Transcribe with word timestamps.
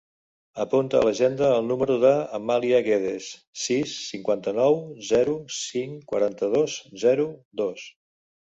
Apunta 0.61 0.95
a 0.99 1.05
l'agenda 1.07 1.49
el 1.57 1.67
número 1.71 1.97
de 2.03 2.13
l'Amàlia 2.31 2.79
Guedes: 2.87 3.27
sis, 3.65 3.93
cinquanta-nou, 4.15 4.81
zero, 5.11 5.39
cinc, 5.59 6.03
quaranta-dos, 6.15 6.83
zero, 7.05 7.29
dos. 7.63 7.87